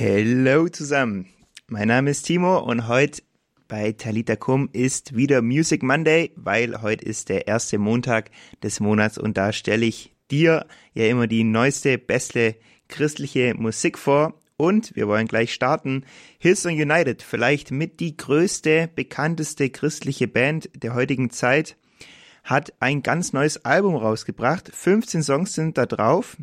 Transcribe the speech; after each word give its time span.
Hallo 0.00 0.68
zusammen. 0.68 1.26
Mein 1.66 1.88
Name 1.88 2.10
ist 2.10 2.22
Timo 2.22 2.60
und 2.60 2.86
heute 2.86 3.20
bei 3.66 3.90
Talita 3.90 4.36
Kum 4.36 4.68
ist 4.72 5.16
wieder 5.16 5.42
Music 5.42 5.82
Monday, 5.82 6.30
weil 6.36 6.82
heute 6.82 7.04
ist 7.04 7.28
der 7.30 7.48
erste 7.48 7.78
Montag 7.78 8.30
des 8.62 8.78
Monats 8.78 9.18
und 9.18 9.36
da 9.36 9.52
stelle 9.52 9.86
ich 9.86 10.14
dir 10.30 10.66
ja 10.94 11.06
immer 11.06 11.26
die 11.26 11.42
neueste, 11.42 11.98
beste 11.98 12.54
christliche 12.86 13.54
Musik 13.54 13.98
vor. 13.98 14.34
Und 14.56 14.94
wir 14.94 15.08
wollen 15.08 15.26
gleich 15.26 15.52
starten. 15.52 16.04
Hillsong 16.38 16.74
United, 16.74 17.20
vielleicht 17.20 17.72
mit 17.72 17.98
die 17.98 18.16
größte, 18.16 18.88
bekannteste 18.94 19.68
christliche 19.68 20.28
Band 20.28 20.70
der 20.80 20.94
heutigen 20.94 21.30
Zeit, 21.30 21.76
hat 22.44 22.72
ein 22.78 23.02
ganz 23.02 23.32
neues 23.32 23.64
Album 23.64 23.96
rausgebracht. 23.96 24.70
15 24.72 25.24
Songs 25.24 25.54
sind 25.54 25.76
da 25.76 25.86
drauf. 25.86 26.36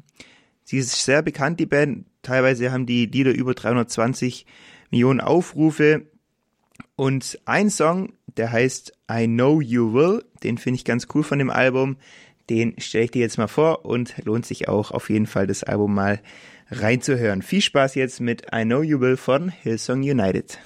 Sie 0.65 0.79
ist 0.79 1.05
sehr 1.05 1.21
bekannt, 1.21 1.61
die 1.61 1.67
Band. 1.67 2.05
Teilweise 2.25 2.71
haben 2.71 2.85
die 2.85 3.05
Lieder 3.05 3.31
über 3.31 3.53
320 3.53 4.45
Millionen 4.89 5.21
Aufrufe. 5.21 6.07
Und 6.95 7.39
ein 7.45 7.69
Song, 7.69 8.13
der 8.35 8.51
heißt 8.51 8.93
I 9.11 9.27
Know 9.27 9.61
You 9.61 9.93
Will, 9.93 10.25
den 10.43 10.57
finde 10.57 10.77
ich 10.77 10.85
ganz 10.85 11.07
cool 11.13 11.23
von 11.23 11.39
dem 11.39 11.51
Album. 11.51 11.97
Den 12.49 12.73
stelle 12.79 13.05
ich 13.05 13.11
dir 13.11 13.21
jetzt 13.21 13.37
mal 13.37 13.47
vor 13.47 13.85
und 13.85 14.15
lohnt 14.25 14.45
sich 14.45 14.67
auch 14.67 14.91
auf 14.91 15.09
jeden 15.09 15.27
Fall, 15.27 15.45
das 15.45 15.63
Album 15.63 15.93
mal 15.93 16.19
reinzuhören. 16.71 17.43
Viel 17.43 17.61
Spaß 17.61 17.95
jetzt 17.95 18.19
mit 18.19 18.47
I 18.53 18.63
Know 18.63 18.81
You 18.81 18.99
Will 18.99 19.17
von 19.17 19.49
Hillsong 19.49 20.01
United. 20.01 20.59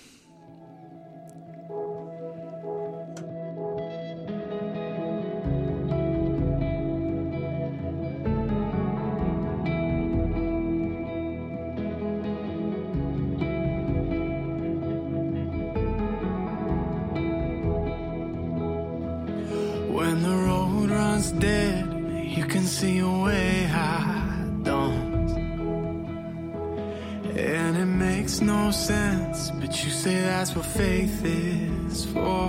faith 30.80 31.26
is 31.26 32.06
for. 32.06 32.48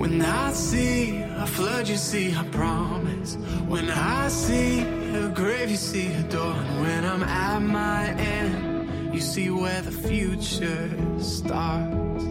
When 0.00 0.20
I 0.20 0.52
see 0.52 1.22
a 1.44 1.46
flood, 1.46 1.88
you 1.88 1.96
see 1.96 2.34
a 2.34 2.44
promise. 2.60 3.36
When 3.72 3.88
I 3.88 4.28
see 4.28 4.80
a 5.22 5.30
grave, 5.40 5.70
you 5.70 5.80
see 5.92 6.08
a 6.12 6.22
door. 6.24 6.52
And 6.52 6.80
when 6.82 7.02
I'm 7.12 7.22
at 7.22 7.62
my 7.62 8.02
end, 8.36 9.14
you 9.14 9.22
see 9.22 9.48
where 9.48 9.80
the 9.80 9.96
future 10.08 10.90
starts. 11.20 12.24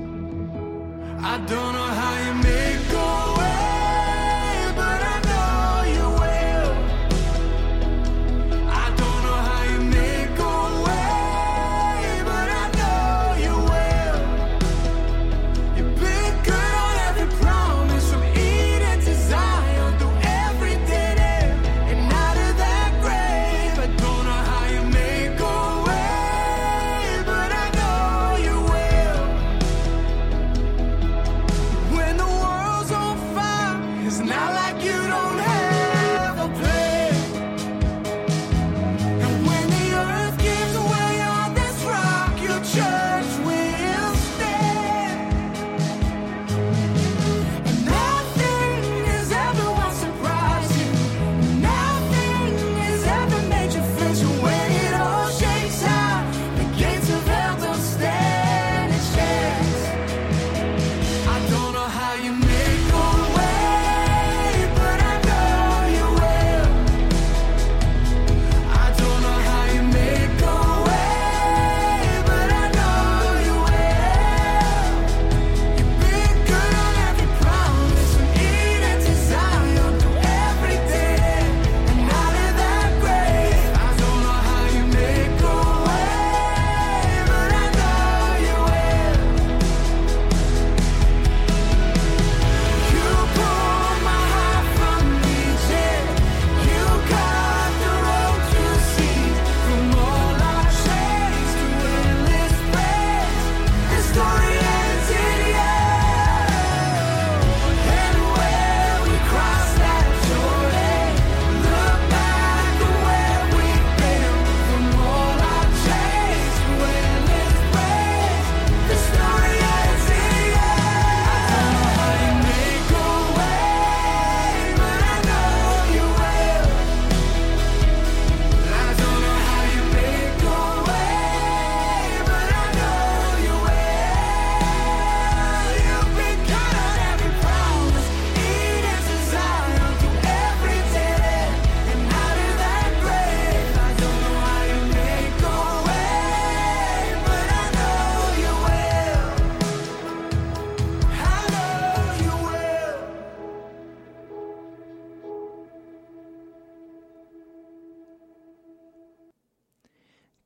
I 1.33 1.35
don't 1.51 1.73
know 1.77 1.91
how 2.01 2.13
you 2.25 2.33
make 2.51 2.86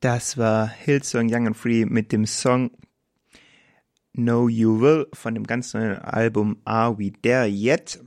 Das 0.01 0.36
war 0.36 0.68
Hillsong 0.68 1.27
Young 1.31 1.45
and 1.45 1.56
Free 1.56 1.86
mit 1.86 2.12
dem 2.12 2.25
Song 2.25 2.71
Know 4.13 4.50
You 4.50 4.81
Will 4.81 5.06
von 5.13 5.36
dem 5.36 5.45
ganz 5.45 5.75
neuen 5.75 6.00
Album 6.00 6.59
Are 6.65 6.98
We 6.98 7.12
There 7.21 7.45
Yet? 7.45 8.00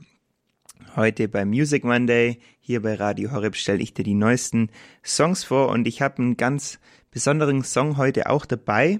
Heute 0.97 1.29
bei 1.29 1.45
Music 1.45 1.85
Monday 1.85 2.41
hier 2.59 2.81
bei 2.81 2.95
Radio 2.95 3.31
Horeb 3.31 3.55
stelle 3.55 3.81
ich 3.81 3.93
dir 3.93 4.03
die 4.03 4.13
neuesten 4.13 4.71
Songs 5.05 5.45
vor 5.45 5.69
und 5.69 5.87
ich 5.87 6.01
habe 6.01 6.17
einen 6.17 6.35
ganz 6.35 6.79
besonderen 7.11 7.63
Song 7.63 7.95
heute 7.95 8.29
auch 8.29 8.45
dabei. 8.45 8.99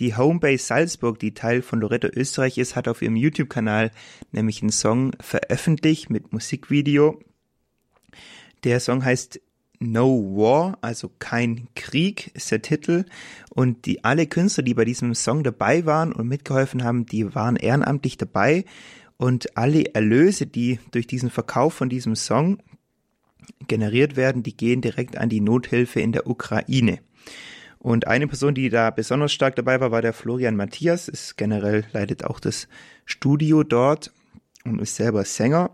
Die 0.00 0.16
Homebase 0.16 0.64
Salzburg, 0.64 1.20
die 1.20 1.34
Teil 1.34 1.62
von 1.62 1.78
Loretto 1.78 2.08
Österreich 2.08 2.58
ist, 2.58 2.74
hat 2.74 2.88
auf 2.88 3.00
ihrem 3.00 3.14
YouTube-Kanal 3.14 3.92
nämlich 4.32 4.60
einen 4.60 4.72
Song 4.72 5.12
veröffentlicht 5.20 6.10
mit 6.10 6.32
Musikvideo. 6.32 7.20
Der 8.64 8.80
Song 8.80 9.04
heißt 9.04 9.40
No 9.92 10.36
War, 10.36 10.78
also 10.80 11.10
kein 11.18 11.68
Krieg 11.74 12.30
ist 12.34 12.50
der 12.50 12.62
Titel. 12.62 13.04
Und 13.50 13.86
die 13.86 14.04
alle 14.04 14.26
Künstler, 14.26 14.64
die 14.64 14.74
bei 14.74 14.84
diesem 14.84 15.14
Song 15.14 15.44
dabei 15.44 15.86
waren 15.86 16.12
und 16.12 16.28
mitgeholfen 16.28 16.84
haben, 16.84 17.06
die 17.06 17.34
waren 17.34 17.56
ehrenamtlich 17.56 18.16
dabei. 18.16 18.64
Und 19.16 19.56
alle 19.56 19.94
Erlöse, 19.94 20.46
die 20.46 20.80
durch 20.90 21.06
diesen 21.06 21.30
Verkauf 21.30 21.74
von 21.74 21.88
diesem 21.88 22.16
Song 22.16 22.58
generiert 23.68 24.16
werden, 24.16 24.42
die 24.42 24.56
gehen 24.56 24.80
direkt 24.80 25.16
an 25.16 25.28
die 25.28 25.40
Nothilfe 25.40 26.00
in 26.00 26.12
der 26.12 26.26
Ukraine. 26.26 26.98
Und 27.78 28.06
eine 28.06 28.26
Person, 28.26 28.54
die 28.54 28.70
da 28.70 28.90
besonders 28.90 29.32
stark 29.32 29.56
dabei 29.56 29.78
war, 29.80 29.90
war 29.90 30.00
der 30.00 30.14
Florian 30.14 30.56
Matthias, 30.56 31.06
ist 31.06 31.36
generell 31.36 31.84
leitet 31.92 32.24
auch 32.24 32.40
das 32.40 32.66
Studio 33.04 33.62
dort 33.62 34.10
und 34.64 34.80
ist 34.80 34.96
selber 34.96 35.24
Sänger. 35.24 35.70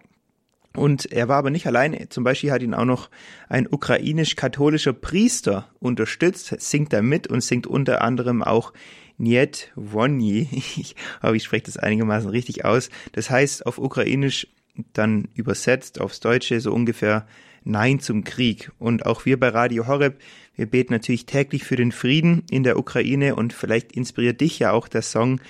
Und 0.77 1.11
er 1.11 1.29
war 1.29 1.39
aber 1.39 1.51
nicht 1.51 1.67
allein. 1.67 2.07
Zum 2.11 2.23
Beispiel 2.23 2.53
hat 2.53 2.63
ihn 2.63 2.75
auch 2.75 2.85
noch 2.85 3.11
ein 3.49 3.67
ukrainisch-katholischer 3.69 4.93
Priester 4.93 5.69
unterstützt, 5.81 6.55
singt 6.61 6.93
da 6.93 7.03
mit 7.03 7.27
und 7.27 7.43
singt 7.43 7.67
unter 7.67 8.03
anderem 8.03 8.43
auch 8.43 8.73
Niet 9.19 9.71
Wonji. 9.75 10.49
Ich 10.77 10.97
hoffe, 11.23 11.37
ich 11.37 11.45
spreche 11.45 11.65
das 11.65 11.77
einigermaßen 11.77 12.31
richtig 12.31 12.65
aus. 12.65 12.89
Das 13.13 13.31
heißt 13.31 13.67
auf 13.67 13.79
Ukrainisch 13.79 14.47
dann 14.93 15.29
übersetzt 15.35 16.01
aufs 16.01 16.21
Deutsche 16.21 16.61
so 16.61 16.73
ungefähr 16.73 17.27
Nein 17.63 18.01
zum 18.01 18.25
Krieg. 18.25 18.71
Und 18.79 19.05
auch 19.05 19.27
wir 19.27 19.39
bei 19.39 19.49
Radio 19.49 19.87
Horeb, 19.87 20.19
wir 20.57 20.67
beten 20.67 20.95
natürlich 20.95 21.27
täglich 21.27 21.65
für 21.65 21.77
den 21.77 21.93
Frieden 21.93 22.45
in 22.51 22.63
der 22.63 22.79
Ukraine 22.79 23.35
und 23.35 23.53
vielleicht 23.53 23.93
inspiriert 23.93 24.41
dich 24.41 24.59
ja 24.59 24.73
auch 24.73 24.89
der 24.89 25.03
Song, 25.03 25.41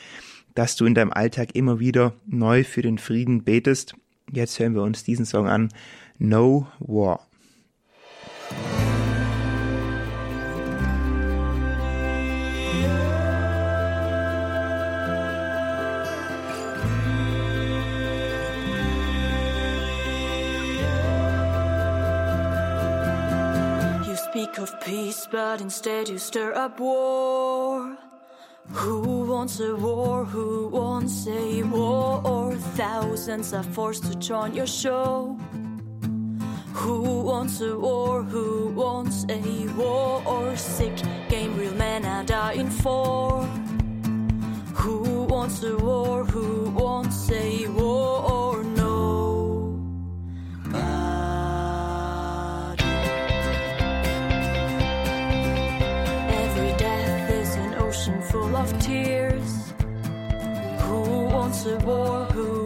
dass 0.55 0.75
du 0.75 0.84
in 0.84 0.94
deinem 0.94 1.12
Alltag 1.12 1.55
immer 1.55 1.78
wieder 1.78 2.14
neu 2.26 2.64
für 2.64 2.82
den 2.82 2.99
Frieden 2.99 3.44
betest. 3.44 3.94
Jetzt 4.32 4.59
hören 4.59 4.75
wir 4.75 4.82
uns 4.82 5.05
diesen 5.05 5.27
Song 5.27 5.49
an. 5.49 5.71
No 6.19 6.67
War. 6.79 7.21
of 24.61 24.79
peace, 24.81 25.26
but 25.31 25.61
instead 25.61 26.09
you 26.09 26.19
stir 26.19 26.55
up 26.55 26.79
war. 26.79 28.10
Who 28.69 29.25
wants 29.25 29.61
a 29.61 29.75
war? 29.75 30.25
Who 30.25 30.69
wants 30.69 31.27
a 31.27 31.62
war? 31.65 32.55
Thousands 32.77 33.53
are 33.53 33.62
forced 33.62 34.05
to 34.05 34.19
join 34.19 34.55
your 34.55 34.67
show. 34.67 35.37
Who 36.75 37.23
wants 37.23 37.61
a 37.61 37.79
war? 37.79 38.23
Who 38.23 38.69
wants 38.69 39.27
a 39.29 39.67
war? 39.77 40.23
Or 40.25 40.57
sick 40.57 40.97
game, 41.29 41.57
real 41.59 41.75
men 41.75 42.05
are 42.05 42.25
dying 42.25 42.71
for. 42.71 43.43
Who 44.75 45.25
wants 45.25 45.62
a 45.62 45.77
war? 45.77 46.25
Who 46.25 46.71
wants 46.71 47.31
a 47.31 47.67
war? 47.69 48.60
officer 61.61 61.77
wore 61.85 62.25
who 62.33 62.60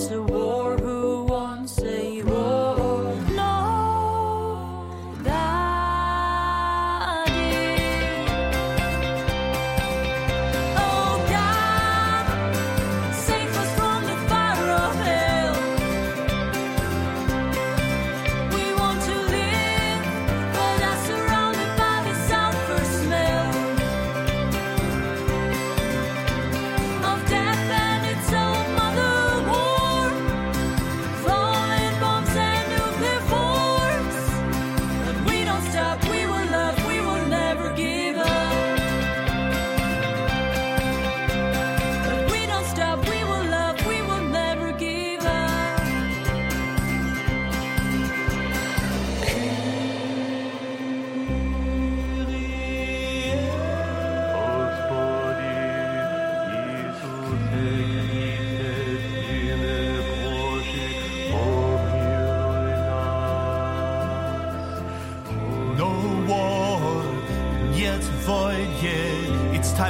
It's 0.00 0.12
a 0.12 0.22
war 0.22 0.87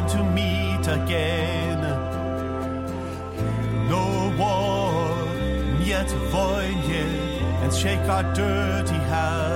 to 0.09 0.23
meet 0.25 0.87
again. 0.87 1.81
No 3.88 4.05
warm 4.38 5.83
yet 5.83 6.11
void, 6.31 6.79
and 7.62 7.73
shake 7.73 8.00
our 8.09 8.23
dirty 8.35 9.00
hands 9.12 9.48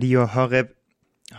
Radio 0.00 0.34
Horeb 0.34 0.76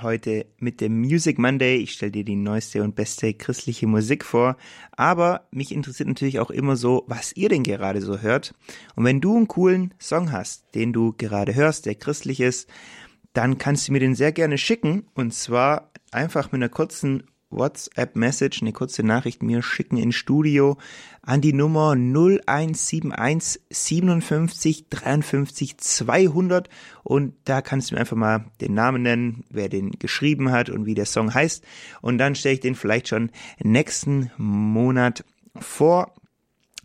heute 0.04 0.46
mit 0.60 0.82
dem 0.82 1.02
Music 1.02 1.40
Monday. 1.40 1.78
Ich 1.78 1.94
stelle 1.94 2.12
dir 2.12 2.24
die 2.24 2.36
neueste 2.36 2.84
und 2.84 2.94
beste 2.94 3.34
christliche 3.34 3.88
Musik 3.88 4.24
vor. 4.24 4.56
Aber 4.92 5.48
mich 5.50 5.72
interessiert 5.72 6.08
natürlich 6.08 6.40
auch 6.40 6.52
immer 6.52 6.76
so, 6.76 7.04
was 7.08 7.36
ihr 7.36 7.50
denn 7.50 7.64
gerade 7.64 8.02
so 8.02 8.20
hört. 8.20 8.54
Und 8.94 9.04
wenn 9.04 9.20
du 9.20 9.36
einen 9.36 9.48
coolen 9.48 9.96
Song 9.98 10.32
hast, 10.32 10.76
den 10.76 10.94
du 10.94 11.12
gerade 11.18 11.56
hörst, 11.56 11.88
der 11.88 11.96
christlich 11.96 12.40
ist, 12.40 12.70
dann 13.34 13.58
kannst 13.58 13.88
du 13.88 13.94
mir 13.94 14.00
den 14.00 14.14
sehr 14.14 14.32
gerne 14.32 14.60
schicken. 14.60 15.08
Und 15.16 15.34
zwar 15.34 15.90
einfach 16.12 16.52
mit 16.52 16.60
einer 16.60 16.70
kurzen 16.70 17.24
WhatsApp-Message, 17.52 18.62
eine 18.62 18.74
kurze 18.74 19.04
Nachricht 19.04 19.44
mir 19.44 19.62
schicken 19.62 19.98
ins 19.98 20.16
Studio 20.16 20.78
an 21.22 21.42
die 21.42 21.54
Nummer 21.54 21.92
0171 21.92 23.62
57 23.70 24.90
53 24.90 25.78
200 25.78 26.70
und 27.04 27.36
da 27.46 27.62
kannst 27.62 27.92
du 27.92 27.96
mir 27.96 28.02
einfach 28.02 28.18
mal 28.18 28.46
den 28.60 28.74
Namen 28.74 29.04
nennen, 29.04 29.44
wer 29.50 29.70
den 29.70 29.92
geschrieben 29.92 30.52
hat 30.52 30.70
und 30.70 30.86
wie 30.86 30.96
der 30.96 31.06
Song 31.06 31.34
heißt. 31.34 31.64
Und 32.02 32.18
dann 32.18 32.36
stelle 32.36 32.56
ich 32.56 32.62
den 32.62 32.76
vielleicht 32.76 33.10
schon 33.10 33.32
nächsten 33.60 34.32
Monat 34.38 35.24
vor, 35.60 36.14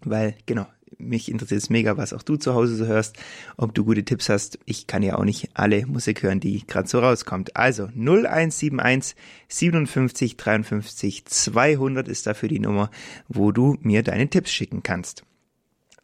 weil 0.02 0.37
genau, 0.46 0.66
mich 0.99 1.31
interessiert 1.31 1.62
es 1.62 1.71
mega, 1.71 1.97
was 1.97 2.12
auch 2.12 2.23
du 2.23 2.37
zu 2.37 2.55
Hause 2.55 2.76
so 2.76 2.87
hörst, 2.87 3.16
ob 3.57 3.75
du 3.75 3.85
gute 3.85 4.05
Tipps 4.05 4.28
hast. 4.28 4.59
Ich 4.64 4.87
kann 4.87 5.02
ja 5.02 5.16
auch 5.16 5.25
nicht 5.25 5.50
alle 5.55 5.87
Musik 5.87 6.23
hören, 6.23 6.40
die 6.40 6.66
gerade 6.66 6.88
so 6.88 7.00
rauskommt. 7.00 7.57
Also 7.57 7.87
0171 7.87 9.16
57 9.49 10.37
53 10.37 11.25
200 11.25 12.09
ist 12.09 12.26
dafür 12.26 12.49
die 12.49 12.61
Nummer, 12.61 12.90
wo 13.28 13.52
du 13.52 13.76
mir 13.81 14.02
deine 14.02 14.28
Tipps 14.28 14.52
schicken 14.52 14.83
kannst. 14.83 15.25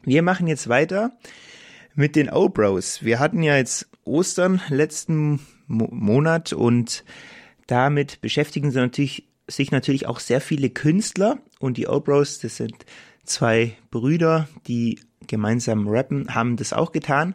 Wir 0.05 0.23
machen 0.23 0.47
jetzt 0.47 0.69
weiter 0.69 1.13
mit 1.95 2.17
den 2.17 2.31
O-Bros. 2.31 3.05
Wir 3.05 3.21
hatten 3.21 3.43
ja 3.43 3.57
jetzt 3.57 3.89
Ostern 4.05 4.61
letzten 4.69 5.41
Mo 5.67 5.89
Monat 5.93 6.53
und 6.53 7.05
damit 7.67 8.21
beschäftigen 8.21 8.73
sie 8.73 8.79
natürlich, 8.79 9.29
sich 9.47 9.71
natürlich 9.71 10.07
auch 10.07 10.19
sehr 10.19 10.41
viele 10.41 10.71
Künstler 10.71 11.39
und 11.61 11.77
die 11.77 11.87
O-Bros, 11.87 12.41
das 12.41 12.57
sind 12.57 12.85
zwei 13.25 13.77
Brüder, 13.91 14.49
die 14.67 15.01
gemeinsam 15.27 15.89
rappen, 15.89 16.35
haben 16.35 16.57
das 16.57 16.73
auch 16.73 16.93
getan. 16.93 17.35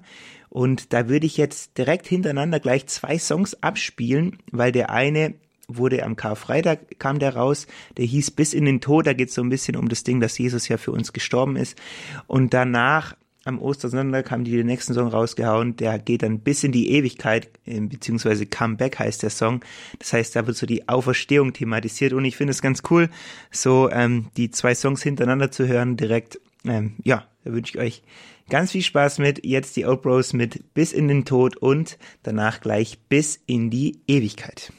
Und 0.49 0.93
da 0.93 1.09
würde 1.09 1.25
ich 1.25 1.37
jetzt 1.37 1.77
direkt 1.77 2.07
hintereinander 2.07 2.59
gleich 2.59 2.87
zwei 2.87 3.17
Songs 3.17 3.61
abspielen, 3.61 4.37
weil 4.51 4.71
der 4.71 4.89
eine 4.89 5.35
wurde 5.67 6.03
am 6.03 6.15
Karfreitag, 6.15 6.97
kam 6.97 7.19
der 7.19 7.35
raus, 7.35 7.67
der 7.97 8.05
hieß 8.05 8.31
Bis 8.31 8.53
in 8.53 8.65
den 8.65 8.79
Tod, 8.79 9.05
da 9.05 9.13
geht 9.13 9.29
es 9.29 9.35
so 9.35 9.41
ein 9.41 9.49
bisschen 9.49 9.75
um 9.75 9.89
das 9.89 10.03
Ding, 10.03 10.21
dass 10.21 10.37
Jesus 10.37 10.67
ja 10.69 10.77
für 10.77 10.91
uns 10.91 11.11
gestorben 11.11 11.57
ist. 11.57 11.77
Und 12.25 12.53
danach 12.53 13.15
am 13.47 13.59
Ostersonntag 13.59 14.29
haben 14.29 14.43
die 14.43 14.51
den 14.51 14.67
nächsten 14.67 14.93
Song 14.93 15.07
rausgehauen, 15.07 15.75
der 15.75 15.99
geht 15.99 16.23
dann 16.23 16.39
bis 16.39 16.63
in 16.63 16.71
die 16.71 16.91
Ewigkeit, 16.91 17.49
äh, 17.65 17.79
beziehungsweise 17.79 18.45
Comeback 18.45 18.99
heißt 18.99 19.23
der 19.23 19.29
Song. 19.29 19.63
Das 19.99 20.13
heißt, 20.13 20.35
da 20.35 20.45
wird 20.45 20.57
so 20.57 20.65
die 20.65 20.87
Auferstehung 20.89 21.53
thematisiert 21.53 22.13
und 22.13 22.25
ich 22.25 22.35
finde 22.35 22.51
es 22.51 22.61
ganz 22.61 22.83
cool, 22.89 23.09
so 23.51 23.89
ähm, 23.89 24.27
die 24.37 24.51
zwei 24.51 24.75
Songs 24.75 25.01
hintereinander 25.01 25.51
zu 25.51 25.67
hören 25.67 25.97
direkt. 25.97 26.39
Ähm, 26.65 26.95
ja, 27.03 27.25
da 27.43 27.53
wünsche 27.53 27.77
ich 27.77 27.83
euch 27.83 28.03
ganz 28.49 28.71
viel 28.71 28.81
Spaß 28.81 29.19
mit. 29.19 29.45
Jetzt 29.45 29.75
die 29.77 29.85
Old 29.85 30.01
Bros 30.01 30.33
mit 30.33 30.73
Bis 30.73 30.91
in 30.91 31.07
den 31.07 31.25
Tod 31.25 31.57
und 31.57 31.97
danach 32.23 32.61
gleich 32.61 32.99
bis 33.07 33.39
in 33.45 33.69
die 33.69 34.01
Ewigkeit. 34.07 34.71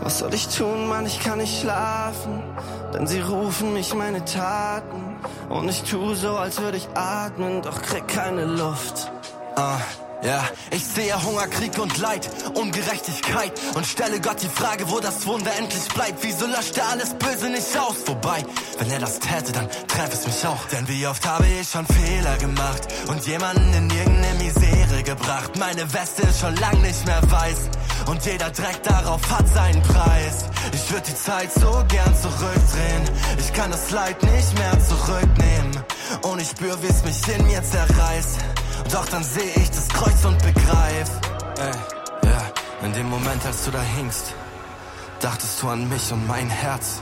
Was 0.00 0.18
soll 0.18 0.34
ich 0.34 0.48
tun, 0.48 0.88
Mann, 0.88 1.06
ich 1.06 1.20
kann 1.20 1.38
nicht 1.38 1.60
schlafen, 1.60 2.42
denn 2.92 3.06
sie 3.06 3.20
rufen 3.20 3.72
mich 3.72 3.94
meine 3.94 4.24
Taten. 4.24 5.16
Und 5.48 5.68
ich 5.68 5.82
tu 5.82 6.14
so, 6.14 6.36
als 6.36 6.60
würde 6.60 6.76
ich 6.76 6.88
atmen, 6.94 7.62
doch 7.62 7.82
krieg 7.82 8.06
keine 8.06 8.44
Luft. 8.44 9.10
Ah. 9.56 9.78
Ja, 10.22 10.42
ich 10.70 10.84
sehe 10.84 11.22
Hunger, 11.22 11.46
Krieg 11.46 11.78
und 11.78 11.98
Leid, 11.98 12.28
Ungerechtigkeit 12.54 13.52
und 13.74 13.86
stelle 13.86 14.18
Gott 14.20 14.42
die 14.42 14.48
Frage, 14.48 14.90
wo 14.90 14.98
das 14.98 15.26
Wunder 15.26 15.52
endlich 15.58 15.86
bleibt. 15.88 16.22
Wieso 16.22 16.46
löscht 16.46 16.76
er 16.78 16.88
alles 16.88 17.14
Böse 17.14 17.50
nicht 17.50 17.78
aus? 17.78 17.96
Wobei, 18.06 18.44
wenn 18.78 18.90
er 18.90 18.98
das 18.98 19.18
täte, 19.20 19.52
dann 19.52 19.68
treffe 19.86 20.14
es 20.14 20.26
mich 20.26 20.46
auch. 20.46 20.64
Denn 20.72 20.88
wie 20.88 21.06
oft 21.06 21.24
habe 21.26 21.46
ich 21.46 21.68
schon 21.68 21.86
Fehler 21.86 22.36
gemacht 22.38 22.88
und 23.08 23.26
jemanden 23.26 23.72
in 23.74 23.90
irgendeine 23.90 24.34
Misere 24.42 25.02
gebracht. 25.02 25.56
Meine 25.58 25.92
Weste 25.92 26.22
ist 26.22 26.40
schon 26.40 26.56
lang 26.56 26.80
nicht 26.80 27.06
mehr 27.06 27.20
weiß 27.30 27.68
und 28.06 28.24
jeder 28.24 28.50
Dreck 28.50 28.82
darauf 28.82 29.20
hat 29.30 29.48
seinen 29.48 29.82
Preis. 29.82 30.44
Ich 30.72 30.90
würde 30.90 31.06
die 31.08 31.14
Zeit 31.14 31.52
so 31.52 31.84
gern 31.88 32.14
zurückdrehen. 32.16 33.04
Ich 33.38 33.52
kann 33.52 33.70
das 33.70 33.90
Leid 33.90 34.22
nicht 34.22 34.58
mehr 34.58 34.78
zurücknehmen 34.80 35.82
und 36.22 36.40
ich 36.40 36.48
spür, 36.48 36.80
wie 36.82 36.86
es 36.86 37.04
mich 37.04 37.28
in 37.28 37.46
mir 37.46 37.62
zerreißt. 37.62 38.38
Doch 38.92 39.06
dann 39.06 39.24
sehe 39.24 39.52
ich 39.56 39.70
das 39.70 39.88
Kreuz 39.88 40.24
und 40.24 40.38
begreif. 40.38 41.10
Ey, 41.58 42.28
ja, 42.28 42.42
in 42.84 42.92
dem 42.92 43.08
Moment, 43.08 43.44
als 43.44 43.64
du 43.64 43.70
da 43.70 43.82
hingst, 43.82 44.34
dachtest 45.20 45.62
du 45.62 45.68
an 45.68 45.88
mich 45.88 46.12
und 46.12 46.26
mein 46.26 46.48
Herz. 46.48 47.00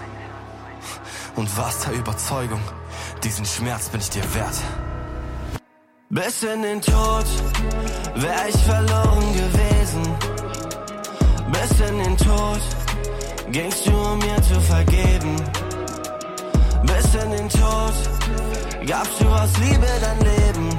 Und 1.37 1.57
warst 1.57 1.87
der 1.87 1.95
Überzeugung, 1.95 2.61
diesen 3.23 3.45
Schmerz 3.45 3.89
bin 3.89 4.01
ich 4.01 4.11
dir 4.11 4.23
wert. 4.35 4.55
Bis 6.11 6.43
in 6.45 6.63
den 6.63 6.81
Tod 6.81 7.25
wär 8.15 8.49
ich 8.49 8.57
verloren 8.63 9.33
gewesen. 9.33 10.34
Bis 11.53 11.89
in 11.89 11.99
den 11.99 12.17
Tod 12.17 12.61
gingst 13.51 13.87
du, 13.87 13.93
um 13.93 14.19
mir 14.19 14.41
zu 14.43 14.61
vergeben. 14.61 15.37
Bis 16.83 17.15
in 17.15 17.31
den 17.31 17.49
Tod 17.49 17.95
gabst 18.87 19.21
du 19.21 19.27
aus 19.29 19.51
Liebe 19.59 19.87
dein 20.01 20.19
Leben 20.21 20.79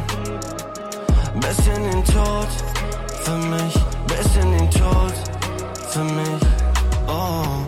bis 1.40 1.68
in 1.68 1.84
den 1.84 2.04
Tod 2.06 2.48
für 3.24 3.38
mich, 3.38 3.74
bis 4.08 4.36
in 4.38 4.52
den 4.58 4.72
Tod 4.72 5.14
für 5.90 6.04
mich. 6.04 6.42
Oh. 7.08 7.65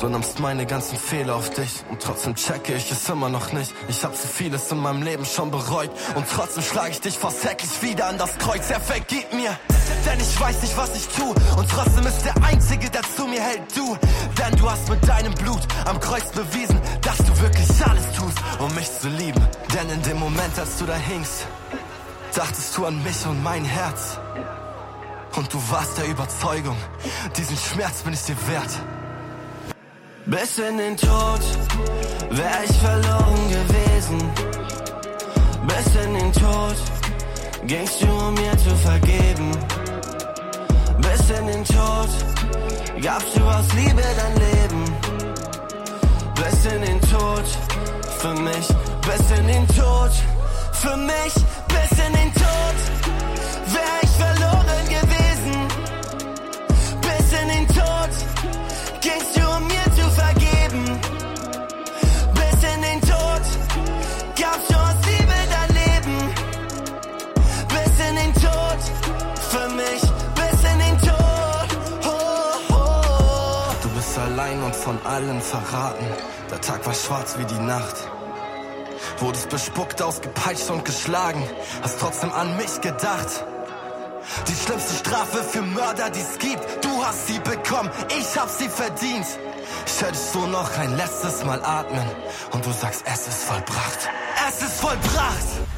Du 0.00 0.10
nimmst 0.10 0.40
meine 0.40 0.66
ganzen 0.66 0.98
Fehler 0.98 1.36
auf 1.36 1.48
dich 1.50 1.82
und 1.88 2.02
trotzdem 2.02 2.34
checke 2.34 2.74
ich 2.74 2.90
es 2.92 3.08
immer 3.08 3.30
noch 3.30 3.52
nicht. 3.52 3.72
Ich 3.88 4.04
hab 4.04 4.14
so 4.14 4.28
vieles 4.28 4.70
in 4.70 4.78
meinem 4.78 5.02
Leben 5.02 5.24
schon 5.24 5.50
bereut 5.50 5.90
und 6.14 6.26
trotzdem 6.30 6.62
schlage 6.62 6.90
ich 6.90 7.00
dich 7.00 7.16
fast 7.18 7.40
täglich 7.40 7.82
wieder 7.82 8.06
an 8.08 8.18
das 8.18 8.36
Kreuz. 8.36 8.68
Er 8.68 8.80
vergib 8.80 9.32
mir, 9.32 9.58
denn 10.04 10.20
ich 10.20 10.38
weiß 10.38 10.60
nicht, 10.60 10.76
was 10.76 10.94
ich 10.94 11.08
tu 11.08 11.30
und 11.58 11.70
trotzdem 11.70 12.06
ist 12.06 12.22
der 12.26 12.34
Einzige, 12.44 12.90
der 12.90 13.02
zu 13.02 13.26
mir 13.26 13.40
hält, 13.40 13.74
du. 13.74 13.96
Denn 14.38 14.56
du 14.58 14.70
hast 14.70 14.90
mit 14.90 15.08
deinem 15.08 15.32
Blut 15.34 15.62
am 15.86 15.98
Kreuz 15.98 16.30
bewiesen, 16.30 16.78
dass 17.00 17.16
du 17.16 17.40
wirklich 17.40 17.86
alles 17.86 18.12
tust, 18.12 18.38
um 18.58 18.74
mich 18.74 18.90
zu 19.00 19.08
lieben. 19.08 19.42
Denn 19.72 19.88
in 19.88 20.02
dem 20.02 20.18
Moment, 20.18 20.58
als 20.58 20.76
du 20.76 20.84
da 20.84 20.96
hingst, 20.96 21.46
dachtest 22.34 22.76
du 22.76 22.84
an 22.84 23.02
mich 23.02 23.26
und 23.26 23.42
mein 23.42 23.64
Herz. 23.64 24.18
Und 25.36 25.52
du 25.52 25.58
warst 25.70 25.96
der 25.96 26.06
Überzeugung, 26.06 26.76
diesen 27.36 27.56
Schmerz 27.56 28.02
bin 28.02 28.12
ich 28.12 28.22
dir 28.24 28.36
wert. 28.46 28.70
Bis 30.26 30.58
in 30.58 30.76
den 30.78 30.96
Tod 30.96 31.40
wär 32.30 32.64
ich 32.68 32.76
verloren 32.78 33.48
gewesen. 33.48 34.18
Bis 35.66 36.04
in 36.04 36.14
den 36.14 36.32
Tod 36.32 36.76
gingst 37.66 38.02
du, 38.02 38.06
um 38.06 38.34
mir 38.34 38.56
zu 38.58 38.74
vergeben. 38.76 39.50
Bis 40.98 41.30
in 41.30 41.46
den 41.46 41.64
Tod 41.64 42.08
gabst 43.00 43.36
du 43.36 43.42
aus 43.42 43.72
Liebe 43.74 44.02
dein 44.02 44.34
Leben. 44.46 44.84
Bis 46.34 46.72
in 46.72 46.82
den 46.82 47.00
Tod 47.00 47.44
für 48.18 48.34
mich, 48.34 48.68
bis 49.02 49.38
in 49.38 49.46
den 49.46 49.66
Tod 49.68 50.10
für 50.72 50.96
mich 50.96 51.34
bis 51.68 51.98
in 51.98 52.12
den 52.12 52.32
Tod 52.34 52.76
wär 53.72 53.94
ich 54.02 54.10
verloren 54.10 54.55
von 74.86 75.04
allen 75.04 75.40
verraten. 75.42 76.06
Der 76.48 76.60
Tag 76.60 76.86
war 76.86 76.94
schwarz 76.94 77.36
wie 77.38 77.44
die 77.44 77.58
Nacht. 77.58 77.96
Wurdest 79.18 79.48
bespuckt, 79.48 80.00
ausgepeitscht 80.00 80.70
und 80.70 80.84
geschlagen, 80.84 81.42
hast 81.82 81.98
trotzdem 81.98 82.30
an 82.32 82.56
mich 82.56 82.80
gedacht. 82.80 83.44
Die 84.46 84.54
schlimmste 84.54 84.94
Strafe 84.94 85.42
für 85.42 85.62
Mörder, 85.62 86.08
die 86.10 86.20
es 86.20 86.38
gibt, 86.38 86.84
du 86.84 87.04
hast 87.04 87.26
sie 87.26 87.40
bekommen, 87.40 87.90
ich 88.16 88.38
hab 88.38 88.48
sie 88.48 88.68
verdient. 88.68 89.26
Ich 89.86 90.00
hör 90.00 90.12
dich 90.12 90.20
so 90.20 90.46
noch 90.46 90.78
ein 90.78 90.96
letztes 90.96 91.44
Mal 91.44 91.60
atmen 91.64 92.08
und 92.52 92.64
du 92.64 92.70
sagst, 92.70 93.02
es 93.12 93.26
ist 93.26 93.42
vollbracht. 93.42 94.08
Es 94.48 94.62
ist 94.62 94.80
vollbracht! 94.80 95.75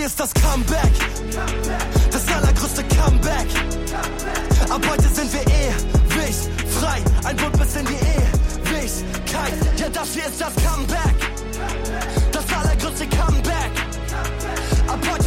Hier 0.00 0.06
ist 0.06 0.18
das 0.18 0.32
Comeback. 0.32 0.92
Das 2.10 2.26
allergrößte 2.28 2.82
Comeback. 2.84 3.48
Ab 4.70 4.80
heute 4.90 5.08
sind 5.08 5.30
wir 5.30 5.42
ewig 5.42 6.34
frei. 6.80 7.02
Ein 7.24 7.36
Bund 7.36 7.52
bis 7.58 7.76
in 7.76 7.84
die 7.84 8.00
Ewigkeit. 8.72 9.52
Ja, 9.76 9.90
das 9.90 10.14
hier 10.14 10.24
ist 10.24 10.40
das 10.40 10.54
Comeback. 10.64 11.16
Das 12.32 12.44
allergrößte 12.50 13.06
Comeback. 13.08 13.72
Ab 14.88 15.00
heute 15.12 15.19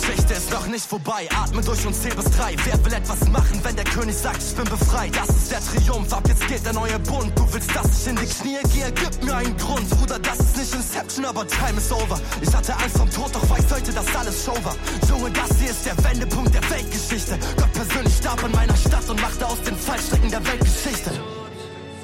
Geschichte 0.00 0.34
ist 0.34 0.50
noch 0.50 0.66
nicht 0.66 0.86
vorbei. 0.86 1.28
Atme 1.34 1.60
durch 1.60 1.84
und 1.84 1.94
zähl 1.94 2.14
bis 2.14 2.30
drei. 2.30 2.54
Wer 2.64 2.84
will 2.84 2.92
etwas 2.92 3.26
machen, 3.28 3.60
wenn 3.62 3.74
der 3.74 3.84
König 3.84 4.16
sagt, 4.16 4.42
ich 4.42 4.54
bin 4.54 4.64
befreit? 4.64 5.14
Das 5.14 5.28
ist 5.28 5.50
der 5.50 5.60
Triumph. 5.60 6.12
Ab 6.12 6.22
jetzt 6.28 6.46
geht 6.46 6.64
der 6.64 6.72
neue 6.72 6.98
Bund. 7.00 7.36
Du 7.36 7.52
willst, 7.52 7.74
dass 7.74 7.86
ich 8.00 8.06
in 8.06 8.16
die 8.16 8.26
Knie 8.26 8.58
gehe? 8.72 8.92
Gib 8.92 9.24
mir 9.24 9.36
einen 9.36 9.56
Grund. 9.56 9.88
Bruder, 9.90 10.18
das 10.18 10.38
ist 10.38 10.56
nicht 10.56 10.74
Inception, 10.74 11.24
aber 11.24 11.46
Time 11.46 11.78
is 11.78 11.90
over. 11.90 12.20
Ich 12.40 12.54
hatte 12.54 12.74
Angst 12.76 12.96
vom 12.96 13.10
Tod, 13.10 13.34
doch 13.34 13.50
weiß 13.50 13.64
heute, 13.72 13.92
dass 13.92 14.14
alles 14.14 14.44
Show 14.44 14.56
war. 14.62 14.76
Junge, 15.08 15.30
das 15.30 15.58
hier 15.58 15.70
ist 15.70 15.84
der 15.84 15.96
Wendepunkt 16.04 16.54
der 16.54 16.70
Weltgeschichte. 16.70 17.38
Gott 17.56 17.72
persönlich 17.72 18.16
starb 18.16 18.42
in 18.44 18.52
meiner 18.52 18.76
Stadt 18.76 19.08
und 19.08 19.20
machte 19.20 19.46
aus 19.46 19.60
den 19.62 19.76
Fallstrecken 19.76 20.30
der 20.30 20.46
Weltgeschichte. 20.46 21.10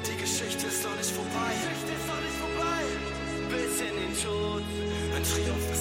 Die 0.05 0.17
Geschichte 0.21 0.67
ist 0.67 0.83
noch 0.83 0.95
nicht 0.97 1.11
vorbei. 1.11 1.51
Bis 3.49 3.79
in 3.79 3.95
den 3.95 4.13
Tod. 4.21 4.63
Ein 5.15 5.23
Triumph 5.23 5.74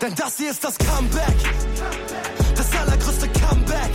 Denn 0.00 0.14
das 0.14 0.36
hier 0.36 0.50
ist 0.50 0.62
das 0.62 0.78
Comeback. 0.78 1.36
Das 2.54 2.72
allergrößte 2.76 3.28
Comeback. 3.30 3.90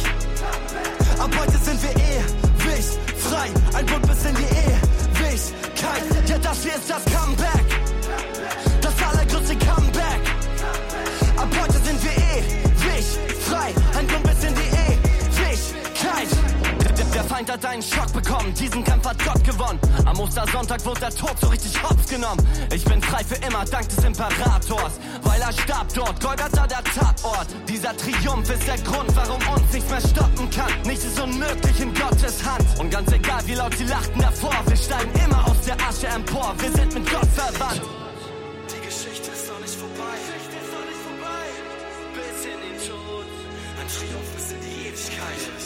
Ab 1.17 1.31
heute 1.39 1.57
sind 1.63 1.81
wir 1.81 1.91
ewig 1.91 2.85
frei. 3.17 3.49
Ein 3.73 3.85
Bund 3.85 4.05
bis 4.07 4.25
in 4.25 4.35
die 4.35 4.43
Ewigkeit. 4.43 6.03
Ja, 6.27 6.37
das 6.39 6.63
hier 6.63 6.75
ist 6.75 6.89
das 6.89 7.03
Comeback. 7.05 7.65
Das 8.81 8.93
allergrößte 9.01 9.55
Comeback. 9.55 10.21
Ab 11.37 11.47
heute 11.61 11.79
sind 11.85 12.03
wir 12.03 12.11
ewig 12.11 13.05
frei. 13.47 13.73
Ein 13.97 14.07
Bund 14.07 14.23
bis 14.23 14.43
in 14.43 14.55
die 14.55 14.61
Ewigkeit. 14.61 16.27
Der, 17.13 17.23
Feind 17.23 17.51
hat 17.51 17.65
einen 17.65 17.81
Schock 17.81 18.11
bekommen, 18.11 18.53
diesen 18.53 18.83
Kampf 18.83 19.07
hat 19.07 19.23
Gott 19.23 19.43
gewonnen. 19.43 19.79
Am 20.05 20.19
Ostersonntag 20.19 20.83
wurde 20.85 21.01
der 21.01 21.15
Tod 21.15 21.39
so 21.39 21.47
richtig 21.47 21.81
hops 21.81 22.07
genommen. 22.07 22.45
Ich 22.73 22.83
bin 22.85 23.01
frei 23.01 23.23
für 23.23 23.35
immer, 23.35 23.63
dank 23.65 23.87
des 23.89 24.03
Imperators, 24.03 24.93
weil 25.33 25.41
er 25.41 25.51
starb 25.51 25.93
dort. 25.93 26.19
Golgatha 26.21 26.67
der 26.67 26.83
Tatort. 26.83 27.47
Dieser 27.67 27.95
Triumph 27.97 28.49
ist 28.49 28.67
der 28.67 28.77
Grund, 28.79 29.15
warum 29.15 29.41
uns 29.55 29.73
nichts 29.73 29.89
mehr 29.89 30.01
stoppen 30.01 30.49
kann. 30.49 30.71
Nichts 30.85 31.05
ist 31.05 31.19
unmöglich 31.19 31.79
in 31.79 31.93
Gottes 31.93 32.43
Hand. 32.43 32.79
Und 32.79 32.91
ganz 32.91 33.11
egal, 33.11 33.41
wie 33.45 33.55
laut 33.55 33.75
sie 33.75 33.85
lachten 33.85 34.21
davor, 34.21 34.55
wir 34.67 34.77
steigen 34.77 35.11
immer 35.25 35.47
aus 35.47 35.59
der 35.65 35.75
Asche 35.87 36.07
empor. 36.07 36.53
Wir 36.59 36.71
sind 36.71 36.93
mit 36.93 37.09
Gott 37.09 37.29
verwandt. 37.35 37.81
Die 38.69 38.85
Geschichte 38.85 39.31
ist 39.31 39.49
noch 39.49 39.59
nicht 39.59 39.75
vorbei. 39.75 40.13
Bis 42.13 42.45
in 42.45 42.59
den 42.61 42.77
Tod. 42.87 43.25
Ein 43.79 43.87
Triumph 43.87 44.29
bis 44.35 44.51
in 44.51 44.61
die 44.61 44.87
Ewigkeit. 44.87 45.63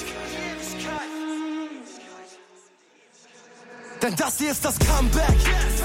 Denn 4.02 4.16
das 4.16 4.38
hier 4.38 4.52
ist 4.52 4.64
das 4.64 4.78
Comeback. 4.78 5.26
Das 5.28 5.77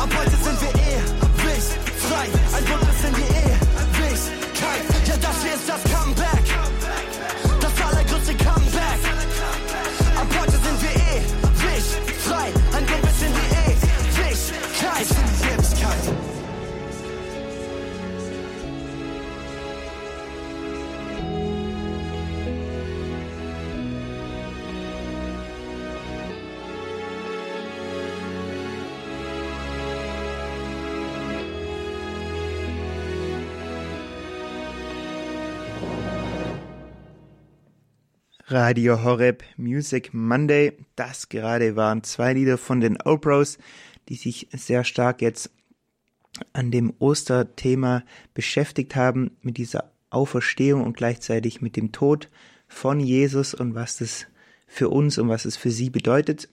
Ab 0.00 0.08
heute 0.16 0.30
sind 0.30 0.58
wir 0.62 0.70
ewig 0.80 1.62
frei. 1.98 2.26
Ein 2.56 2.64
Bund 2.64 2.89
Radio 38.62 39.02
Horeb 39.02 39.42
Music 39.56 40.12
Monday. 40.12 40.76
Das 40.94 41.30
gerade 41.30 41.76
waren 41.76 42.02
zwei 42.02 42.34
Lieder 42.34 42.58
von 42.58 42.82
den 42.82 43.00
Opros, 43.00 43.56
die 44.10 44.16
sich 44.16 44.48
sehr 44.52 44.84
stark 44.84 45.22
jetzt 45.22 45.50
an 46.52 46.70
dem 46.70 46.92
Osterthema 46.98 48.04
beschäftigt 48.34 48.96
haben, 48.96 49.30
mit 49.40 49.56
dieser 49.56 49.90
Auferstehung 50.10 50.84
und 50.84 50.94
gleichzeitig 50.94 51.62
mit 51.62 51.74
dem 51.74 51.90
Tod 51.90 52.28
von 52.68 53.00
Jesus 53.00 53.54
und 53.54 53.74
was 53.74 53.96
das 53.96 54.26
für 54.66 54.90
uns 54.90 55.16
und 55.16 55.30
was 55.30 55.46
es 55.46 55.56
für 55.56 55.70
sie 55.70 55.88
bedeutet. 55.88 56.50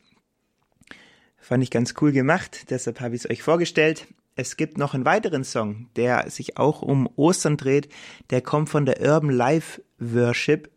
Fand 1.38 1.62
ich 1.62 1.72
ganz 1.72 1.93
cool 2.00 2.13
gemacht, 2.13 2.67
deshalb 2.70 3.02
habe 3.02 3.15
ich 3.15 3.26
es 3.26 3.30
euch 3.30 3.43
vorgestellt. 3.43 4.08
Es 4.38 4.56
gibt 4.56 4.78
noch 4.78 4.93
einen 4.93 5.04
weiteren 5.04 5.43
Song, 5.43 5.89
der 5.98 6.30
sich 6.30 6.58
auch 6.58 6.82
um 6.82 7.10
Ostern 7.17 7.58
dreht. 7.58 7.89
Der 8.30 8.39
kommt 8.39 8.70
von 8.70 8.86
der 8.86 9.02
Urban 9.02 9.32
Life 9.32 9.82
Worship 10.00 10.70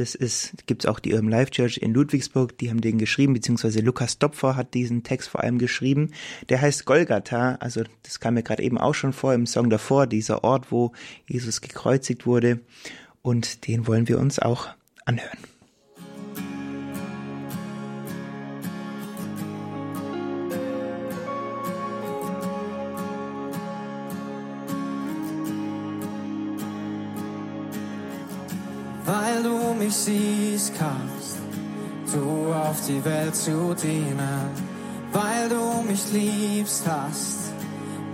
das 0.00 0.14
ist, 0.14 0.66
gibt's 0.66 0.86
auch 0.86 0.98
die 0.98 1.12
Urban 1.12 1.28
Life 1.28 1.50
Church 1.50 1.76
in 1.76 1.92
Ludwigsburg, 1.92 2.56
die 2.56 2.70
haben 2.70 2.80
den 2.80 2.96
geschrieben, 2.96 3.34
beziehungsweise 3.34 3.80
Lukas 3.80 4.18
Dopfer 4.18 4.56
hat 4.56 4.72
diesen 4.72 5.02
Text 5.02 5.28
vor 5.28 5.42
allem 5.42 5.58
geschrieben. 5.58 6.12
Der 6.48 6.60
heißt 6.60 6.86
Golgatha, 6.86 7.56
also 7.60 7.82
das 8.02 8.18
kam 8.18 8.34
mir 8.34 8.42
gerade 8.42 8.62
eben 8.62 8.78
auch 8.78 8.94
schon 8.94 9.12
vor 9.12 9.34
im 9.34 9.46
Song 9.46 9.68
davor, 9.68 10.06
dieser 10.06 10.42
Ort, 10.42 10.72
wo 10.72 10.92
Jesus 11.26 11.60
gekreuzigt 11.60 12.26
wurde. 12.26 12.60
Und 13.20 13.66
den 13.66 13.86
wollen 13.86 14.08
wir 14.08 14.18
uns 14.18 14.38
auch 14.38 14.68
anhören. 15.04 15.38
Weil 29.90 29.96
du 29.96 29.96
mich 29.96 29.96
siehst, 29.96 30.72
kannst 30.78 31.38
du 32.12 32.52
auf 32.52 32.76
die 32.86 33.04
Welt 33.04 33.34
zu 33.34 33.74
dienen, 33.74 34.50
weil 35.12 35.48
du 35.48 35.82
mich 35.82 36.12
liebst 36.12 36.84
hast, 36.86 37.52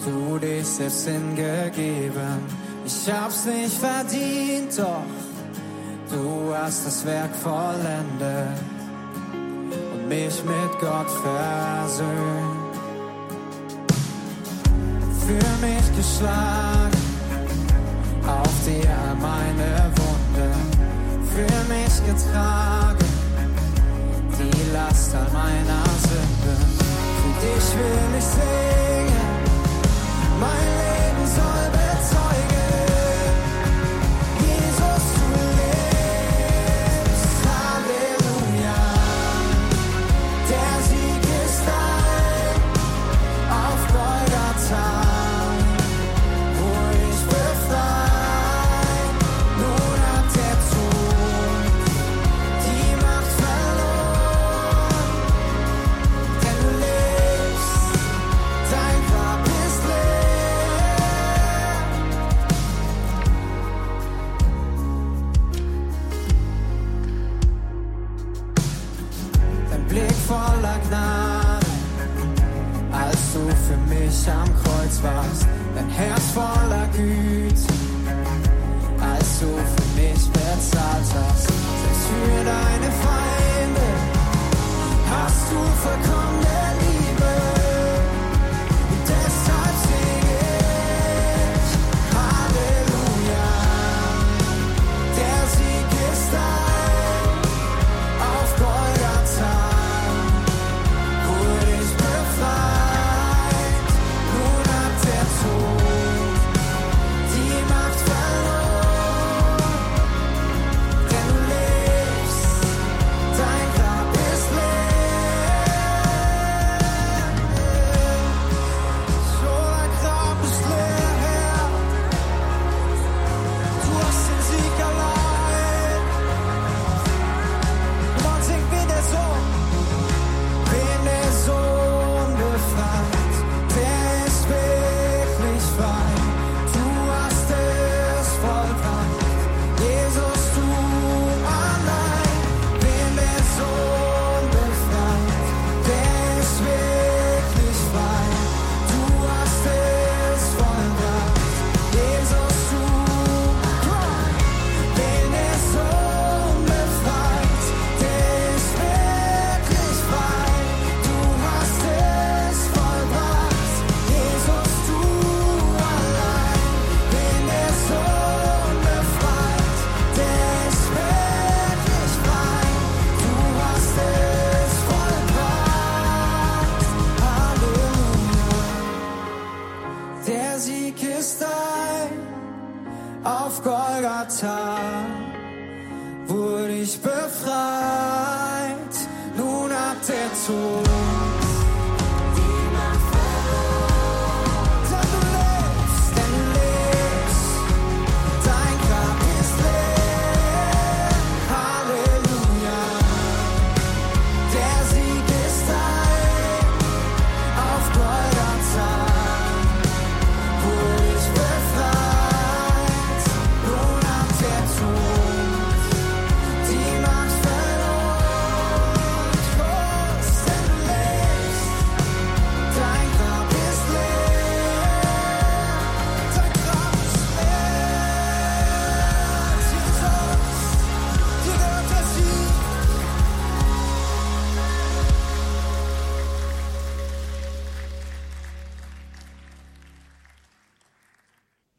du 0.04 0.38
dich 0.38 0.66
selbst 0.66 1.06
hingegeben. 1.06 2.40
Ich 2.84 3.12
hab's 3.12 3.44
nicht 3.46 3.76
verdient, 3.78 4.78
doch 4.78 5.04
du 6.10 6.54
hast 6.54 6.86
das 6.86 7.04
Werk 7.04 7.34
vollendet 7.34 8.58
und 9.92 10.08
mich 10.08 10.42
mit 10.44 10.80
Gott 10.80 11.10
versöhnt. 11.10 12.76
Für 15.26 15.66
mich 15.66 15.96
geschlagen, 15.96 16.96
auf 18.26 18.56
meine 19.20 19.20
Wunde 19.20 19.45
für 21.36 21.42
mich 21.42 21.94
getragen, 22.06 23.04
die 24.38 24.72
Last 24.72 25.14
all 25.14 25.30
meiner 25.34 25.84
Sünden. 26.08 26.60
Für 27.20 27.34
dich 27.44 27.66
will 27.76 28.18
ich 28.18 28.24
singen, 28.24 29.36
mein 30.40 30.68
Leben 30.80 31.26
soll 31.36 31.65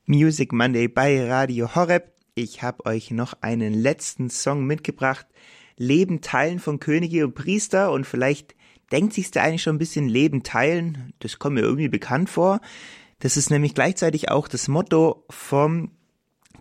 Music 0.10 0.54
Monday 0.54 0.88
bei 0.88 1.30
Radio 1.30 1.76
Horeb. 1.76 2.14
Ich 2.34 2.64
habe 2.64 2.86
euch 2.86 3.12
noch 3.12 3.34
einen 3.42 3.74
letzten 3.74 4.30
Song 4.30 4.66
mitgebracht. 4.66 5.28
Leben 5.76 6.22
teilen 6.22 6.60
von 6.60 6.80
Könige 6.80 7.26
und 7.26 7.36
Priester 7.36 7.92
und 7.92 8.08
vielleicht 8.08 8.56
denkt 8.90 9.12
sich 9.12 9.32
der 9.32 9.44
eigentlich 9.44 9.64
schon 9.64 9.76
ein 9.76 9.80
bisschen 9.80 10.08
Leben 10.08 10.44
teilen. 10.44 11.12
Das 11.20 11.40
kommt 11.40 11.56
mir 11.56 11.62
irgendwie 11.62 11.90
bekannt 11.90 12.30
vor. 12.30 12.62
Das 13.20 13.36
ist 13.36 13.50
nämlich 13.50 13.76
gleichzeitig 13.76 14.32
auch 14.32 14.48
das 14.48 14.70
Motto 14.70 15.26
vom 15.30 15.92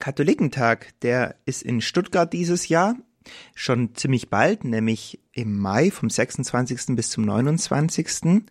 Katholikentag. 0.01 0.93
Der 1.03 1.37
ist 1.45 1.63
in 1.63 1.81
Stuttgart 1.81 2.33
dieses 2.33 2.67
Jahr 2.67 2.97
schon 3.55 3.95
ziemlich 3.95 4.29
bald, 4.29 4.65
nämlich 4.65 5.21
im 5.31 5.57
Mai 5.57 5.93
vom 5.93 6.11
26. 6.11 6.97
bis 6.97 7.11
zum 7.11 7.25
29. 7.25 8.43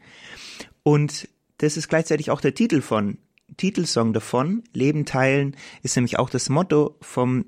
Und 0.83 1.27
das 1.57 1.75
ist 1.75 1.89
gleichzeitig 1.89 2.31
auch 2.31 2.39
der 2.39 2.53
Titel 2.53 2.79
von 2.79 3.17
Titelsong 3.57 4.13
davon. 4.13 4.63
Leben 4.73 5.05
teilen 5.05 5.55
ist 5.83 5.95
nämlich 5.95 6.19
auch 6.19 6.29
das 6.29 6.49
Motto 6.49 6.97
vom 7.01 7.45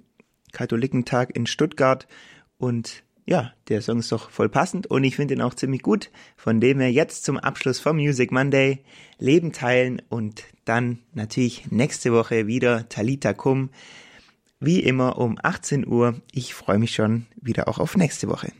Katholikentag 0.51 1.35
in 1.35 1.45
Stuttgart. 1.45 2.07
Und 2.57 3.03
ja, 3.25 3.53
der 3.67 3.81
Song 3.81 3.99
ist 3.99 4.11
doch 4.11 4.29
voll 4.29 4.49
passend 4.49 4.87
und 4.87 5.03
ich 5.03 5.17
finde 5.17 5.33
ihn 5.33 5.41
auch 5.41 5.53
ziemlich 5.53 5.81
gut. 5.81 6.11
Von 6.37 6.61
dem 6.61 6.79
her 6.79 6.91
jetzt 6.91 7.25
zum 7.25 7.37
Abschluss 7.37 7.79
vom 7.79 7.97
Music 7.97 8.31
Monday 8.31 8.83
Leben 9.19 9.51
teilen 9.51 10.01
und 10.09 10.43
dann 10.65 10.99
natürlich 11.13 11.69
nächste 11.71 12.13
Woche 12.13 12.47
wieder 12.47 12.87
Talita 12.89 13.33
Kum. 13.33 13.69
Wie 14.59 14.79
immer 14.79 15.17
um 15.17 15.37
18 15.41 15.85
Uhr. 15.85 16.21
Ich 16.31 16.53
freue 16.53 16.79
mich 16.79 16.95
schon 16.95 17.27
wieder 17.35 17.67
auch 17.67 17.79
auf 17.79 17.95
nächste 17.95 18.27
Woche. 18.27 18.53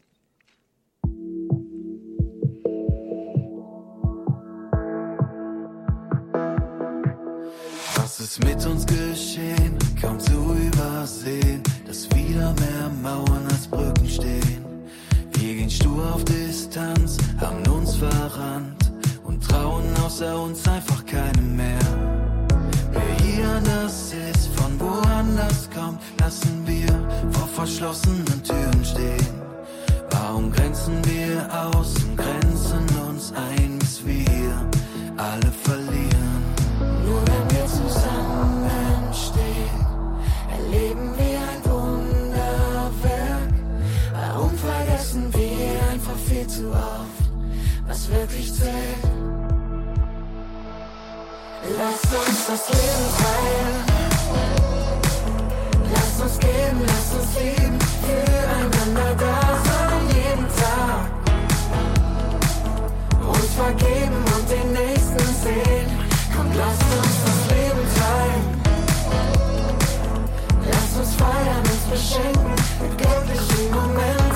Ist 8.27 8.43
mit 8.43 8.65
uns 8.65 8.85
geschehen? 8.85 9.77
Kaum 10.01 10.19
zu 10.19 10.33
übersehen, 10.33 11.63
dass 11.85 12.09
wieder 12.13 12.53
mehr 12.59 12.89
Mauern 13.01 13.45
als 13.49 13.67
Brücken 13.67 14.07
stehen. 14.07 14.65
Wir 15.31 15.55
gehen 15.55 15.69
stur 15.69 16.13
auf 16.13 16.25
Distanz, 16.25 17.17
haben 17.39 17.65
uns 17.67 17.95
verrannt 17.95 18.91
und 19.23 19.41
trauen 19.47 19.85
außer 20.05 20.41
uns 20.41 20.67
einfach 20.67 21.05
keinem 21.05 21.55
mehr. 21.55 21.87
Wer 22.91 23.25
hier 23.25 23.61
das 23.63 24.13
ist, 24.13 24.47
von 24.55 24.77
woanders 24.77 25.69
kommt, 25.73 26.01
lassen 26.19 26.63
wir 26.65 26.89
vor 27.31 27.47
verschlossenen 27.47 28.43
Türen 28.43 28.83
stehen. 28.83 29.35
Warum 30.09 30.51
grenzen 30.51 30.95
wir 31.05 31.47
aus 31.53 31.95
und 32.03 32.17
grenzen 32.17 32.85
uns 33.09 33.31
ein, 33.31 33.79
bis 33.79 34.05
wir 34.05 34.51
alle 35.15 35.51
verlieren? 35.63 36.16
Was 48.07 48.19
wirklich 48.19 48.53
zählt? 48.53 49.03
Lasst 51.77 52.05
uns 52.05 52.47
das 52.47 52.69
Leben 52.69 53.07
teilen. 53.17 53.75
Lasst 55.93 56.21
uns 56.21 56.39
geben, 56.39 56.81
lasst 56.85 57.13
uns 57.19 57.31
lieben, 57.39 57.79
füreinander 58.05 59.15
da 59.15 59.39
sein 59.67 60.01
jeden 60.15 60.47
Tag. 60.61 61.03
Uns 63.27 63.53
vergeben 63.55 64.19
und 64.35 64.45
den 64.49 64.71
Nächsten 64.73 65.25
sehen. 65.43 65.87
Kommt, 66.35 66.55
lasst 66.55 66.89
uns 66.99 67.15
das 67.25 67.39
Leben 67.51 67.83
teilen. 67.99 68.45
Lasst 70.69 70.95
uns 70.99 71.13
feiern, 71.15 71.63
uns 71.73 71.85
beschenken 71.91 72.55
mit 72.81 72.97
glücklichen 72.97 73.71
Momenten, 73.71 74.26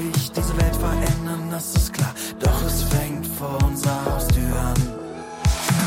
gleich 0.00 0.30
diese 0.32 0.56
Welt 0.56 0.76
verändern, 0.76 1.48
das 1.50 1.74
ist 1.74 1.92
klar. 1.92 2.14
Doch 2.40 2.62
es 2.66 2.82
fängt 2.82 3.26
vor 3.26 3.58
unserer 3.64 4.04
Haustür 4.04 4.56
an. 4.58 4.76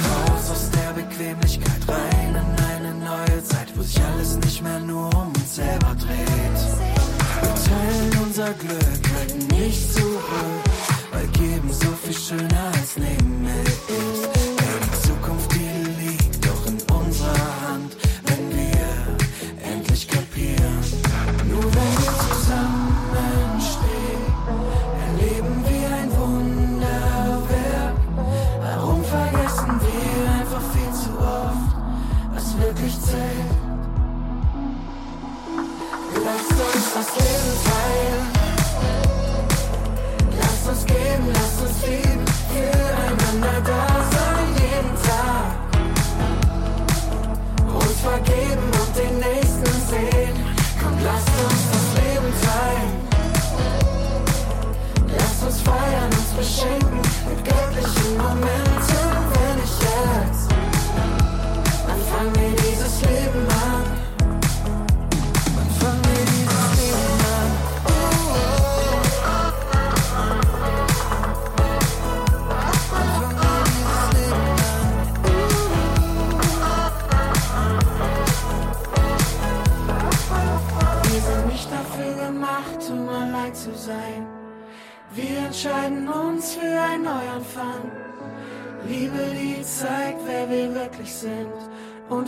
Raus 0.09 0.49
aus 0.51 0.69
der 0.71 0.93
Bequemlichkeit 0.93 1.81
rein 1.87 2.29
in 2.29 2.63
eine 2.65 2.93
neue 2.95 3.43
Zeit, 3.43 3.67
wo 3.75 3.81
sich 3.81 4.01
alles 4.01 4.37
nicht 4.37 4.61
mehr 4.61 4.79
nur 4.79 5.13
um 5.15 5.27
uns 5.27 5.55
selber 5.55 5.95
dreht. 5.95 6.59
Wir 7.41 7.55
teilen 7.55 8.25
unser 8.25 8.53
Glück. 8.53 9.08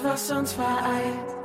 Und 0.02 0.10
was 0.10 0.32
uns 0.32 0.54
vereint. 0.54 1.41